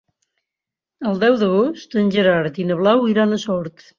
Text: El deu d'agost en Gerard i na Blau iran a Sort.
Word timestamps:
El 1.09 1.19
deu 1.25 1.35
d'agost 1.43 1.95
en 2.03 2.09
Gerard 2.17 2.59
i 2.63 2.67
na 2.71 2.81
Blau 2.83 3.07
iran 3.15 3.37
a 3.37 3.41
Sort. 3.47 3.89